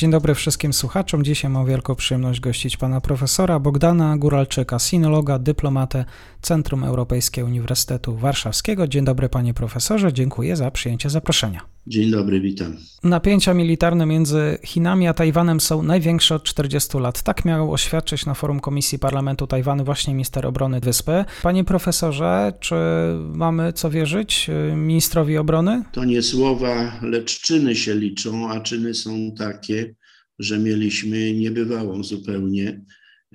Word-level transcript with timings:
Dzień 0.00 0.10
dobry 0.10 0.34
wszystkim 0.34 0.72
słuchaczom. 0.72 1.24
Dzisiaj 1.24 1.50
mam 1.50 1.66
wielką 1.66 1.94
przyjemność 1.94 2.40
gościć 2.40 2.76
pana 2.76 3.00
profesora 3.00 3.58
Bogdana 3.58 4.16
Guralczyka, 4.16 4.78
sinologa, 4.78 5.38
dyplomatę 5.38 6.04
Centrum 6.42 6.84
Europejskiego 6.84 7.46
Uniwersytetu 7.46 8.16
Warszawskiego. 8.16 8.88
Dzień 8.88 9.04
dobry 9.04 9.28
panie 9.28 9.54
profesorze, 9.54 10.12
dziękuję 10.12 10.56
za 10.56 10.70
przyjęcie 10.70 11.10
zaproszenia. 11.10 11.60
Dzień 11.86 12.10
dobry, 12.10 12.40
witam. 12.40 12.76
Napięcia 13.02 13.54
militarne 13.54 14.06
między 14.06 14.58
Chinami 14.64 15.08
a 15.08 15.14
Tajwanem 15.14 15.60
są 15.60 15.82
największe 15.82 16.34
od 16.34 16.42
40 16.42 16.98
lat. 16.98 17.22
Tak 17.22 17.44
miał 17.44 17.72
oświadczyć 17.72 18.26
na 18.26 18.34
forum 18.34 18.60
Komisji 18.60 18.98
Parlamentu 18.98 19.46
Tajwanu 19.46 19.84
właśnie 19.84 20.14
minister 20.14 20.46
obrony 20.46 20.80
wyspy. 20.80 21.24
Panie 21.42 21.64
profesorze, 21.64 22.52
czy 22.60 22.74
mamy 23.32 23.72
co 23.72 23.90
wierzyć 23.90 24.50
y, 24.72 24.76
ministrowi 24.76 25.38
obrony? 25.38 25.82
To 25.92 26.04
nie 26.04 26.22
słowa, 26.22 26.98
lecz 27.02 27.40
czyny 27.40 27.76
się 27.76 27.94
liczą, 27.94 28.50
a 28.50 28.60
czyny 28.60 28.94
są 28.94 29.32
takie, 29.38 29.89
że 30.40 30.58
mieliśmy 30.58 31.32
niebywałą 31.32 32.04
zupełnie 32.04 32.84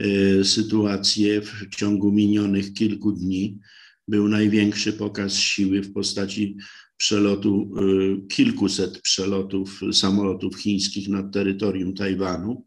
y, 0.02 0.45
sytuację 0.45 1.42
w 1.42 1.75
ciągu 1.75 2.12
minionych 2.12 2.73
kilku 2.73 3.12
dni. 3.12 3.59
Był 4.08 4.28
największy 4.28 4.94
pokaz 4.94 5.36
siły 5.36 5.81
w 5.81 5.94
postaci 5.94 6.58
przelotu, 6.97 7.72
y, 7.80 8.28
kilkuset 8.28 9.02
przelotów 9.02 9.81
samolotów 9.92 10.56
chińskich 10.56 11.09
nad 11.09 11.34
terytorium 11.34 11.94
Tajwanu. 11.94 12.66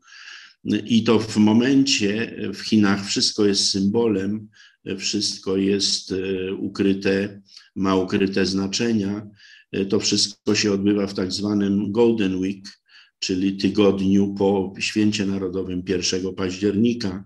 I 0.86 1.04
to 1.04 1.18
w 1.18 1.36
momencie 1.36 2.36
w 2.54 2.60
Chinach 2.60 3.06
wszystko 3.06 3.46
jest 3.46 3.70
symbolem, 3.70 4.48
wszystko 4.98 5.56
jest 5.56 6.14
ukryte, 6.58 7.42
ma 7.76 7.96
ukryte 7.96 8.46
znaczenia. 8.46 9.26
To 9.88 10.00
wszystko 10.00 10.54
się 10.54 10.72
odbywa 10.72 11.06
w 11.06 11.14
tak 11.14 11.32
zwanym 11.32 11.92
Golden 11.92 12.36
Week, 12.36 12.68
czyli 13.18 13.56
tygodniu 13.56 14.34
po 14.34 14.74
Święcie 14.78 15.26
Narodowym 15.26 15.82
1 15.88 16.34
października. 16.34 17.24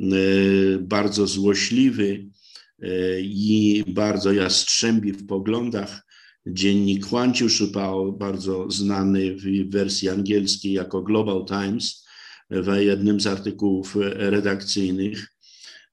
Y, 0.00 0.78
bardzo 0.80 1.26
złośliwy 1.26 2.26
i 3.20 3.84
bardzo 3.88 4.32
jastrzębi 4.32 5.12
w 5.12 5.26
poglądach 5.26 6.06
Dziennik 6.46 7.06
Huanciu 7.06 7.48
Shupao, 7.48 8.12
bardzo 8.12 8.70
znany 8.70 9.36
w 9.36 9.70
wersji 9.70 10.08
angielskiej 10.08 10.72
jako 10.72 11.02
Global 11.02 11.44
Times, 11.44 12.06
w 12.50 12.76
jednym 12.76 13.20
z 13.20 13.26
artykułów 13.26 13.96
redakcyjnych 14.14 15.26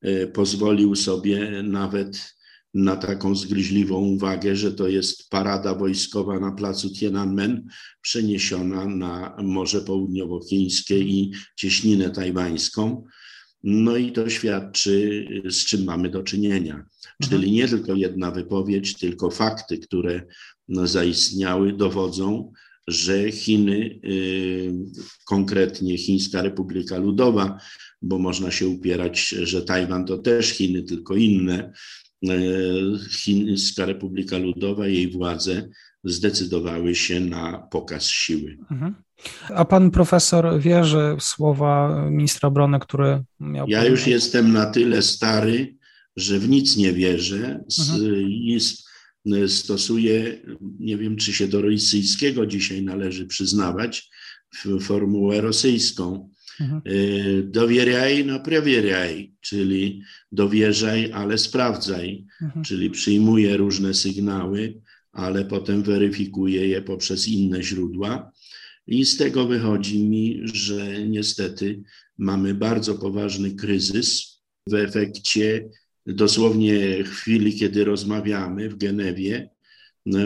e, 0.02 0.28
pozwolił 0.28 0.96
sobie 0.96 1.64
nawet 1.64 2.36
na 2.74 2.96
taką 2.96 3.36
zgryźliwą 3.36 4.00
uwagę, 4.00 4.56
że 4.56 4.72
to 4.72 4.88
jest 4.88 5.30
parada 5.30 5.76
wojskowa 5.76 6.40
na 6.40 6.52
placu 6.52 6.90
Tiananmen 6.90 7.68
przeniesiona 8.02 8.86
na 8.86 9.36
Morze 9.44 9.82
Południowochińskie 9.82 11.00
i 11.00 11.32
cieśninę 11.56 12.10
tajwańską. 12.10 13.04
No 13.64 13.98
i 13.98 14.12
to 14.12 14.30
świadczy, 14.30 15.28
z 15.50 15.66
czym 15.66 15.84
mamy 15.84 16.10
do 16.10 16.24
czynienia. 16.24 16.74
Mhm. 16.74 16.90
Czyli 17.30 17.52
nie 17.52 17.68
tylko 17.68 17.96
jedna 17.96 18.32
wypowiedź, 18.32 18.94
tylko 18.94 19.30
fakty, 19.32 19.78
które 19.78 20.26
no, 20.68 20.88
zaistniały, 20.88 21.74
dowodzą, 21.74 22.54
że 22.88 23.32
Chiny, 23.32 24.00
y, 24.06 24.74
konkretnie 25.26 25.98
Chińska 25.98 26.42
Republika 26.42 26.98
Ludowa, 26.98 27.60
bo 28.02 28.20
można 28.20 28.52
się 28.52 28.68
upierać, 28.68 29.28
że 29.28 29.62
Tajwan 29.62 30.06
to 30.06 30.18
też 30.18 30.50
Chiny, 30.50 30.84
tylko 30.84 31.16
inne, 31.16 31.74
Chińska 33.10 33.86
Republika 33.86 34.38
Ludowa, 34.38 34.88
jej 34.88 35.12
władze 35.12 35.70
zdecydowały 36.04 36.96
się 36.96 37.20
na 37.20 37.58
pokaz 37.58 38.10
siły. 38.10 38.58
Mhm. 38.72 38.96
A 39.50 39.66
pan 39.66 39.92
profesor 39.92 40.60
wierzy 40.60 41.16
w 41.20 41.24
słowa 41.24 42.06
ministra 42.10 42.50
obrony, 42.50 42.80
który 42.80 43.24
miał. 43.40 43.68
Ja 43.68 43.86
już 43.86 44.08
jestem 44.08 44.54
na 44.54 44.66
tyle 44.66 45.02
stary, 45.02 45.76
że 46.16 46.40
w 46.40 46.50
nic 46.50 46.78
nie 46.78 46.94
wierzę 46.94 47.64
mhm. 47.80 48.30
i 48.30 48.60
stosuję, 49.48 50.40
nie 50.80 50.98
wiem 50.98 51.16
czy 51.16 51.34
się 51.34 51.48
do 51.48 51.62
rosyjskiego 51.62 52.46
dzisiaj 52.46 52.84
należy 52.84 53.26
przyznawać, 53.26 54.10
formułę 54.82 55.42
rosyjską. 55.42 56.30
Mhm. 56.62 56.82
Y, 56.88 57.44
dowieraj, 57.44 58.26
no 58.26 58.40
prowieraj, 58.40 59.34
czyli 59.42 60.02
dowierzaj, 60.32 61.12
ale 61.14 61.38
sprawdzaj, 61.38 62.26
mhm. 62.42 62.66
czyli 62.66 62.90
przyjmuję 62.90 63.58
różne 63.58 63.94
sygnały, 63.94 64.82
ale 65.12 65.46
potem 65.46 65.84
weryfikuję 65.84 66.68
je 66.68 66.82
poprzez 66.82 67.28
inne 67.28 67.64
źródła. 67.64 68.32
I 68.88 69.06
z 69.06 69.18
tego 69.18 69.48
wychodzi 69.48 70.04
mi, 70.04 70.42
że 70.44 71.08
niestety 71.08 71.84
mamy 72.18 72.54
bardzo 72.54 72.96
poważny 72.96 73.56
kryzys. 73.56 74.34
W 74.68 74.74
efekcie 74.74 75.70
dosłownie 76.06 77.04
chwili, 77.04 77.56
kiedy 77.56 77.86
rozmawiamy 77.86 78.70
w 78.70 78.78
Genewie, 78.78 79.50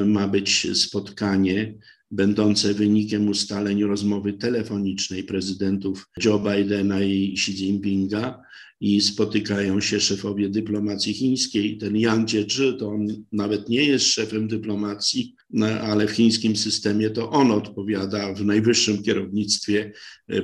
ma 0.06 0.28
być 0.28 0.78
spotkanie 0.78 1.74
będące 2.12 2.74
wynikiem 2.74 3.30
ustaleń 3.30 3.84
rozmowy 3.84 4.34
telefonicznej 4.34 5.24
prezydentów 5.24 6.10
Joe 6.26 6.40
Bidena 6.40 7.02
i 7.02 7.34
Xi 7.34 7.52
Jinpinga 7.52 8.42
i 8.80 9.02
spotykają 9.02 9.82
się 9.82 10.00
szefowie 10.00 10.50
dyplomacji 10.50 11.14
chińskiej. 11.14 11.78
Ten 11.78 11.96
Yang 11.96 12.30
Jiechi 12.30 12.78
to 12.80 12.90
on 12.90 13.08
nawet 13.32 13.70
nie 13.70 13.84
jest 13.84 14.06
szefem 14.06 14.48
dyplomacji, 14.48 15.36
no, 15.50 15.66
ale 15.66 16.08
w 16.08 16.12
chińskim 16.12 16.56
systemie 16.56 17.10
to 17.10 17.30
on 17.30 17.52
odpowiada 17.52 18.34
w 18.34 18.46
najwyższym 18.46 19.04
kierownictwie 19.04 19.92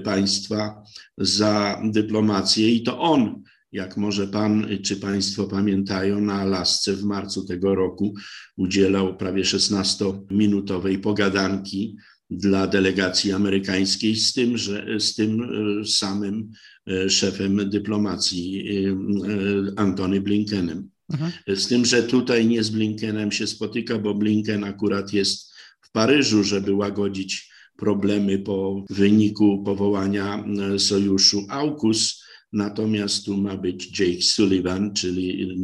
państwa 0.03 0.83
za 1.17 1.81
dyplomację 1.85 2.69
i 2.69 2.83
to 2.83 2.99
on 2.99 3.43
jak 3.73 3.97
może 3.97 4.27
Pan 4.27 4.67
czy 4.83 4.95
Państwo 4.95 5.43
pamiętają, 5.43 6.21
na 6.21 6.33
Alasce 6.33 6.93
w 6.93 7.03
marcu 7.03 7.45
tego 7.45 7.75
roku 7.75 8.13
udzielał 8.57 9.17
prawie 9.17 9.43
16-minutowej 9.43 10.97
pogadanki 10.97 11.95
dla 12.29 12.67
delegacji 12.67 13.31
amerykańskiej 13.31 14.15
z 14.15 14.33
tym, 14.33 14.57
że, 14.57 14.85
z 14.99 15.15
tym 15.15 15.41
e, 15.41 15.85
samym 15.85 16.51
e, 16.87 17.09
szefem 17.09 17.69
dyplomacji 17.69 18.65
Antony 19.75 20.21
Blinkenem. 20.21 20.89
Mhm. 21.09 21.31
Z 21.47 21.67
tym, 21.67 21.85
że 21.85 22.03
tutaj 22.03 22.47
nie 22.47 22.63
z 22.63 22.69
Blinkenem 22.69 23.31
się 23.31 23.47
spotyka, 23.47 23.99
bo 23.99 24.15
Blinken 24.15 24.63
akurat 24.63 25.13
jest 25.13 25.53
w 25.81 25.91
Paryżu, 25.91 26.43
żeby 26.43 26.73
łagodzić 26.73 27.53
problemy 27.77 28.39
po 28.39 28.85
wyniku 28.89 29.63
powołania 29.63 30.45
e, 30.45 30.79
sojuszu 30.79 31.45
AUKUS. 31.49 32.22
Natomiast 32.53 33.25
tu 33.25 33.37
ma 33.37 33.57
być 33.57 33.99
Jake 33.99 34.21
Sullivan, 34.21 34.93
czyli 34.93 35.55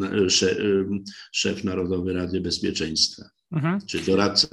szef 1.32 1.64
Narodowej 1.64 2.14
Rady 2.14 2.41
Bezpieczeństwa 2.41 3.24
mhm. 3.52 3.80
czy 3.86 4.00
doradca 4.00 4.47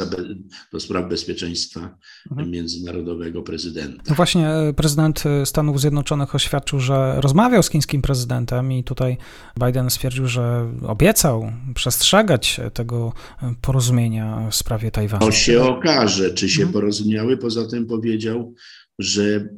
do 0.72 0.80
spraw 0.80 1.08
bezpieczeństwa 1.08 1.98
mhm. 2.30 2.50
międzynarodowego 2.50 3.42
prezydenta. 3.42 4.02
No 4.08 4.14
właśnie 4.14 4.48
e, 4.48 4.72
prezydent 4.72 5.26
e, 5.26 5.46
Stanów 5.46 5.80
Zjednoczonych 5.80 6.34
oświadczył, 6.34 6.80
że 6.80 7.20
rozmawiał 7.20 7.62
z 7.62 7.70
chińskim 7.70 8.02
prezydentem 8.02 8.72
i 8.72 8.84
tutaj 8.84 9.16
Biden 9.64 9.90
stwierdził, 9.90 10.26
że 10.26 10.72
obiecał 10.86 11.52
przestrzegać 11.74 12.60
tego 12.74 13.12
e, 13.42 13.54
porozumienia 13.60 14.48
w 14.50 14.54
sprawie 14.54 14.90
Tajwanu. 14.90 15.26
To 15.26 15.32
się 15.32 15.62
okaże, 15.62 16.34
czy 16.34 16.48
się 16.48 16.62
mhm. 16.62 16.72
porozumiały. 16.72 17.36
Poza 17.36 17.68
tym 17.68 17.86
powiedział, 17.86 18.54
że 18.98 19.48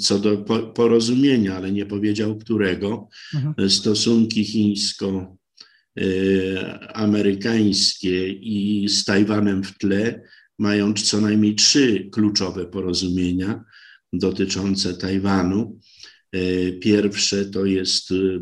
co 0.00 0.18
do 0.18 0.36
porozumienia, 0.74 1.56
ale 1.56 1.72
nie 1.72 1.86
powiedział 1.86 2.36
którego, 2.36 3.08
mhm. 3.34 3.70
stosunki 3.70 4.44
chińsko 4.44 5.36
Y, 6.00 6.58
amerykańskie 6.94 8.28
i 8.28 8.88
z 8.88 9.04
Tajwanem 9.04 9.64
w 9.64 9.78
tle 9.78 10.22
mają 10.58 10.94
co 10.94 11.20
najmniej 11.20 11.54
trzy 11.54 12.08
kluczowe 12.12 12.66
porozumienia 12.66 13.64
dotyczące 14.12 14.94
Tajwanu. 14.94 15.80
Y, 16.36 16.78
pierwsze 16.82 17.44
to 17.44 17.64
jest 17.64 18.10
y, 18.10 18.40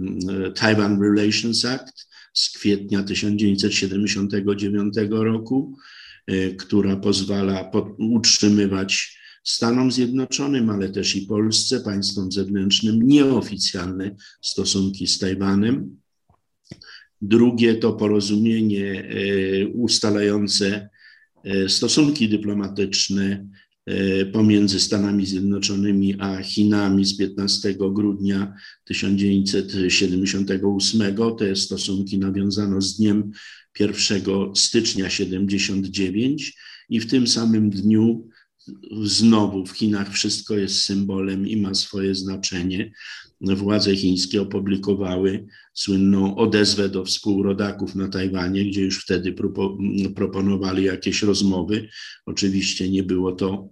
Taiwan 0.54 1.02
Relations 1.02 1.64
Act 1.64 2.08
z 2.34 2.50
kwietnia 2.58 3.02
1979 3.02 4.94
roku. 5.10 5.76
która 6.58 6.96
pozwala 6.96 7.70
utrzymywać 7.98 9.18
Stanom 9.44 9.92
Zjednoczonym, 9.92 10.70
ale 10.70 10.88
też 10.88 11.16
i 11.16 11.22
Polsce, 11.22 11.80
państwom 11.80 12.32
zewnętrznym, 12.32 13.02
nieoficjalne 13.02 14.16
stosunki 14.42 15.06
z 15.06 15.18
Tajwanem. 15.18 15.96
Drugie 17.22 17.74
to 17.74 17.92
porozumienie 17.92 19.08
ustalające 19.74 20.88
stosunki 21.68 22.28
dyplomatyczne 22.28 23.46
E, 23.86 24.26
pomiędzy 24.26 24.80
Stanami 24.80 25.26
Zjednoczonymi 25.26 26.14
a 26.18 26.42
Chinami 26.42 27.04
z 27.04 27.16
15 27.16 27.74
grudnia 27.78 28.54
1978. 28.84 31.16
Te 31.38 31.56
stosunki 31.56 32.18
nawiązano 32.18 32.80
z 32.80 32.96
dniem 32.96 33.30
1 33.80 34.22
stycznia 34.54 35.10
79 35.10 36.56
i 36.88 37.00
w 37.00 37.10
tym 37.10 37.26
samym 37.26 37.70
dniu 37.70 38.28
znowu 39.02 39.66
w 39.66 39.72
Chinach 39.72 40.12
wszystko 40.12 40.54
jest 40.54 40.84
symbolem 40.84 41.48
i 41.48 41.56
ma 41.56 41.74
swoje 41.74 42.14
znaczenie. 42.14 42.92
Władze 43.40 43.96
chińskie 43.96 44.42
opublikowały 44.42 45.46
słynną 45.74 46.36
odezwę 46.36 46.88
do 46.88 47.04
współrodaków 47.04 47.94
na 47.94 48.08
Tajwanie, 48.08 48.64
gdzie 48.64 48.80
już 48.80 49.02
wtedy 49.02 49.34
proponowali 50.14 50.84
jakieś 50.84 51.22
rozmowy. 51.22 51.88
Oczywiście 52.26 52.90
nie 52.90 53.02
było 53.02 53.32
to, 53.32 53.68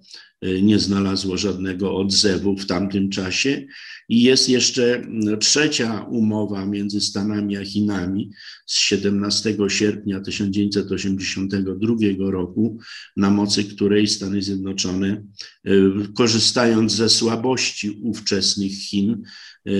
nie 0.62 0.79
znalazło 0.79 1.37
żadnego 1.37 1.97
odzewu 1.97 2.56
w 2.56 2.67
tamtym 2.67 3.11
czasie. 3.11 3.67
I 4.09 4.23
jest 4.23 4.49
jeszcze 4.49 5.03
trzecia 5.41 6.00
umowa 6.00 6.67
między 6.67 7.00
Stanami 7.00 7.56
a 7.56 7.65
Chinami 7.65 8.31
z 8.67 8.77
17 8.77 9.56
sierpnia 9.69 10.21
1982 10.21 12.31
roku, 12.31 12.79
na 13.17 13.31
mocy 13.31 13.65
której 13.65 14.06
Stany 14.06 14.43
Zjednoczone, 14.43 15.25
e, 15.65 15.73
korzystając 16.15 16.93
ze 16.93 17.09
słabości 17.09 17.91
ówczesnych 17.91 18.73
Chin, 18.73 19.23
e, 19.67 19.71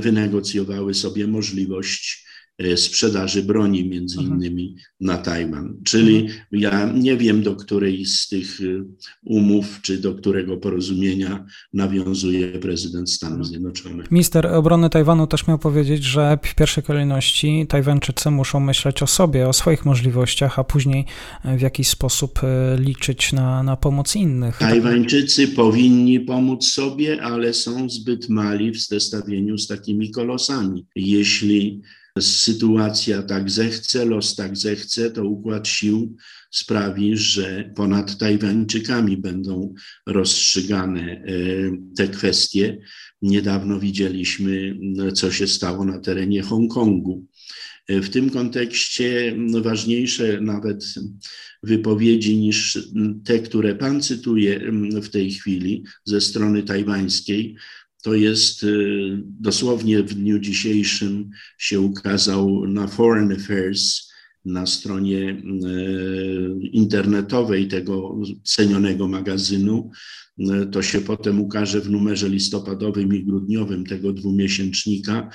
wynegocjowały 0.00 0.94
sobie 0.94 1.26
możliwość 1.26 2.22
E, 2.22 2.25
sprzedaży 2.76 3.42
broni, 3.42 3.88
między 3.88 4.18
mhm. 4.18 4.36
innymi 4.36 4.76
na 5.00 5.18
Tajwan. 5.18 5.76
Czyli 5.84 6.16
mhm. 6.16 6.38
ja 6.52 6.92
nie 6.92 7.16
wiem, 7.16 7.42
do 7.42 7.56
której 7.56 8.06
z 8.06 8.28
tych 8.28 8.60
e, 8.60 8.84
umów, 9.24 9.78
czy 9.82 9.98
do 9.98 10.14
którego 10.14 10.56
porozumienia 10.56 11.46
nawiązuje 11.72 12.48
prezydent 12.48 13.10
Stanów 13.10 13.38
mhm. 13.38 13.48
Zjednoczonych. 13.48 14.10
Minister 14.10 14.46
obrony 14.46 14.90
Tajwanu 14.90 15.26
też 15.26 15.46
miał 15.46 15.58
powiedzieć, 15.58 16.04
że 16.04 16.38
w 16.42 16.54
pierwszej 16.54 16.84
kolejności 16.84 17.66
Tajwańczycy 17.68 18.30
muszą 18.30 18.60
myśleć 18.60 19.02
o 19.02 19.06
sobie, 19.06 19.48
o 19.48 19.52
swoich 19.52 19.84
możliwościach, 19.84 20.58
a 20.58 20.64
później 20.64 21.04
w 21.44 21.60
jakiś 21.60 21.88
sposób 21.88 22.40
e, 22.42 22.76
liczyć 22.80 23.32
na, 23.32 23.62
na 23.62 23.76
pomoc 23.76 24.16
innych. 24.16 24.58
Tajwańczycy 24.58 25.48
powinni 25.48 26.20
pomóc 26.20 26.66
sobie, 26.66 27.22
ale 27.22 27.54
są 27.54 27.90
zbyt 27.90 28.28
mali 28.28 28.70
w 28.70 28.78
zestawieniu 28.78 29.58
z 29.58 29.66
takimi 29.66 30.10
kolosami. 30.10 30.86
Jeśli 30.96 31.82
sytuacja 32.20 33.22
tak 33.22 33.50
zechce, 33.50 34.04
los 34.04 34.34
tak 34.34 34.56
zechce, 34.56 35.10
to 35.10 35.24
układ 35.24 35.68
sił 35.68 36.16
sprawi, 36.50 37.16
że 37.16 37.72
ponad 37.76 38.18
Tajwańczykami 38.18 39.16
będą 39.16 39.74
rozstrzygane 40.06 41.02
e, 41.02 41.22
te 41.96 42.08
kwestie. 42.08 42.78
Niedawno 43.22 43.80
widzieliśmy, 43.80 44.78
co 45.14 45.32
się 45.32 45.46
stało 45.46 45.84
na 45.84 45.98
terenie 45.98 46.42
Hongkongu. 46.42 47.26
E, 47.88 48.00
w 48.00 48.10
tym 48.10 48.30
kontekście 48.30 49.36
ważniejsze 49.62 50.40
nawet 50.40 50.94
wypowiedzi 51.62 52.36
niż 52.36 52.78
te, 53.24 53.38
które 53.38 53.74
Pan 53.74 54.02
cytuje 54.02 54.72
w 55.02 55.08
tej 55.08 55.30
chwili 55.30 55.84
ze 56.04 56.20
strony 56.20 56.62
tajwańskiej, 56.62 57.56
to 58.06 58.14
jest 58.14 58.62
y, 58.62 59.22
dosłownie 59.40 60.02
w 60.02 60.14
dniu 60.14 60.38
dzisiejszym 60.38 61.30
się 61.58 61.80
ukazał 61.80 62.66
na 62.66 62.86
Foreign 62.86 63.32
Affairs, 63.32 64.12
na 64.44 64.66
stronie 64.66 65.18
y, 65.18 66.68
internetowej 66.72 67.68
tego 67.68 68.20
cenionego 68.42 69.08
magazynu. 69.08 69.90
Y, 70.38 70.66
to 70.66 70.82
się 70.82 71.00
potem 71.00 71.40
ukaże 71.40 71.80
w 71.80 71.90
numerze 71.90 72.28
listopadowym 72.28 73.14
i 73.14 73.24
grudniowym 73.24 73.86
tego 73.86 74.12
dwumiesięcznika. 74.12 75.30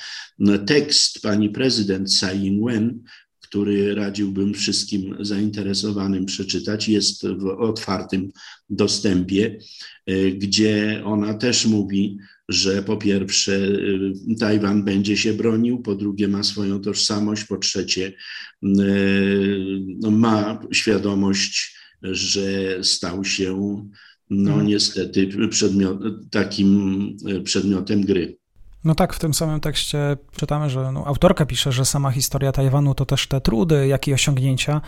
Tekst 0.66 1.22
pani 1.22 1.50
prezydent 1.50 2.10
Tsai 2.10 2.46
Ing-wen, 2.48 3.00
który 3.40 3.96
radziłbym 3.96 4.54
wszystkim 4.54 5.16
zainteresowanym 5.20 6.26
przeczytać, 6.26 6.90
jest 6.90 7.28
w 7.28 7.46
otwartym 7.46 8.32
dostępie, 8.70 9.60
gdzie 10.38 11.02
ona 11.06 11.34
też 11.34 11.66
mówi, 11.66 12.18
że 12.52 12.84
po 12.84 12.98
pierwsze 12.98 13.58
y, 13.58 14.14
Tajwan 14.40 14.84
będzie 14.84 15.18
się 15.18 15.34
bronił, 15.34 15.82
po 15.82 15.96
drugie 15.96 16.28
ma 16.28 16.44
swoją 16.44 16.82
tożsamość, 16.82 17.44
po 17.44 17.58
trzecie 17.58 18.14
y, 18.64 18.68
no, 20.00 20.12
ma 20.12 20.60
świadomość, 20.72 21.76
że 22.04 22.78
stał 22.84 23.26
się 23.26 23.82
no 24.30 24.52
mhm. 24.52 24.68
niestety 24.68 25.30
przedmiot, 25.50 26.00
takim 26.32 27.02
y, 27.30 27.42
przedmiotem 27.42 28.02
gry. 28.02 28.41
No 28.84 28.96
tak, 28.96 29.14
w 29.14 29.20
tym 29.20 29.34
samym 29.34 29.60
tekście 29.60 30.18
czytamy, 30.38 30.70
że 30.70 30.92
no, 30.92 31.06
autorka 31.06 31.46
pisze, 31.46 31.72
że 31.72 31.86
sama 31.86 32.12
historia 32.12 32.52
Tajwanu 32.52 32.96
to 32.96 33.06
też 33.06 33.28
te 33.28 33.42
trudy, 33.42 33.88
jak 33.88 34.08
i 34.08 34.14
osiągnięcia. 34.14 34.82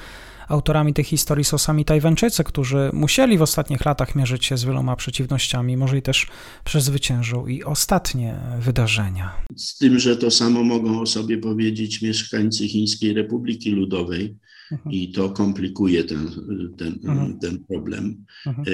Autorami 0.47 0.93
tych 0.93 1.07
historii 1.07 1.43
są 1.43 1.57
sami 1.57 1.85
Tajwańczycy, 1.85 2.43
którzy 2.43 2.89
musieli 2.93 3.37
w 3.37 3.41
ostatnich 3.41 3.85
latach 3.85 4.15
mierzyć 4.15 4.45
się 4.45 4.57
z 4.57 4.63
wieloma 4.63 4.95
przeciwnościami, 4.95 5.77
może 5.77 5.97
i 5.97 6.01
też 6.01 6.27
przezwyciężą 6.63 7.47
i 7.47 7.63
ostatnie 7.63 8.35
wydarzenia. 8.59 9.31
Z 9.55 9.77
tym, 9.77 9.99
że 9.99 10.17
to 10.17 10.31
samo 10.31 10.63
mogą 10.63 11.01
o 11.01 11.05
sobie 11.05 11.37
powiedzieć 11.37 12.01
mieszkańcy 12.01 12.67
Chińskiej 12.67 13.13
Republiki 13.13 13.71
Ludowej, 13.71 14.37
mhm. 14.71 14.95
i 14.95 15.11
to 15.11 15.29
komplikuje 15.29 16.03
ten, 16.03 16.29
ten, 16.77 16.99
mhm. 17.03 17.39
ten 17.39 17.65
problem. 17.65 18.25
Mhm. 18.45 18.65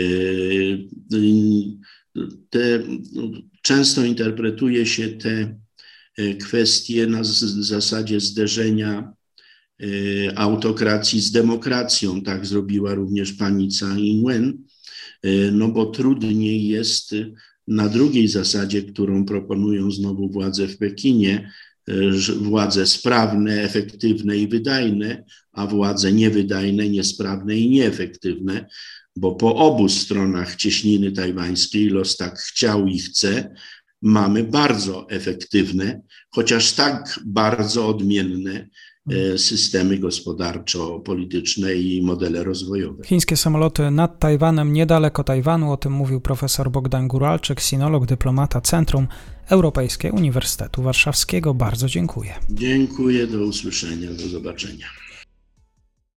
Te, 2.49 2.83
często 3.61 4.03
interpretuje 4.03 4.85
się 4.85 5.09
te 5.09 5.59
e, 6.17 6.35
kwestie 6.35 7.07
na 7.07 7.23
zasadzie 7.23 8.19
zderzenia 8.19 9.13
e, 9.79 9.85
autokracji 10.37 11.21
z 11.21 11.31
demokracją. 11.31 12.21
Tak 12.21 12.45
zrobiła 12.45 12.93
również 12.93 13.33
pani 13.33 13.67
Tsai 13.67 14.07
Ing-wen, 14.07 14.57
e, 15.23 15.51
no 15.51 15.67
bo 15.67 15.85
trudniej 15.85 16.67
jest 16.67 17.15
na 17.67 17.89
drugiej 17.89 18.27
zasadzie, 18.27 18.83
którą 18.83 19.25
proponują 19.25 19.91
znowu 19.91 20.29
władze 20.29 20.67
w 20.67 20.77
Pekinie, 20.77 21.51
władze 22.41 22.85
sprawne, 22.85 23.61
efektywne 23.61 24.37
i 24.37 24.47
wydajne, 24.47 25.23
a 25.51 25.67
władze 25.67 26.13
niewydajne, 26.13 26.89
niesprawne 26.89 27.57
i 27.57 27.69
nieefektywne 27.69 28.65
bo 29.15 29.35
po 29.35 29.55
obu 29.55 29.89
stronach 29.89 30.55
cieśniny 30.55 31.11
tajwańskiej 31.11 31.89
los 31.89 32.17
tak 32.17 32.39
chciał 32.39 32.87
i 32.87 32.99
chce, 32.99 33.53
mamy 34.01 34.43
bardzo 34.43 35.09
efektywne, 35.09 36.01
chociaż 36.29 36.73
tak 36.73 37.19
bardzo 37.25 37.87
odmienne 37.87 38.67
e, 39.09 39.37
systemy 39.37 39.97
gospodarczo-polityczne 39.97 41.75
i 41.75 42.01
modele 42.01 42.43
rozwojowe. 42.43 43.03
Chińskie 43.03 43.37
samoloty 43.37 43.91
nad 43.91 44.19
Tajwanem, 44.19 44.73
niedaleko 44.73 45.23
Tajwanu, 45.23 45.71
o 45.71 45.77
tym 45.77 45.93
mówił 45.93 46.21
profesor 46.21 46.71
Bogdan 46.71 47.07
Guralczyk, 47.07 47.59
sinolog, 47.59 48.05
dyplomata 48.05 48.61
Centrum 48.61 49.07
Europejskiego 49.49 50.15
Uniwersytetu 50.15 50.83
Warszawskiego. 50.83 51.53
Bardzo 51.53 51.87
dziękuję. 51.87 52.33
Dziękuję, 52.49 53.27
do 53.27 53.39
usłyszenia, 53.39 54.11
do 54.13 54.27
zobaczenia. 54.27 54.87